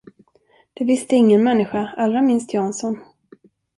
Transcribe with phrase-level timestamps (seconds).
[0.73, 2.99] Det visste ingen människa, allra minst Jansson.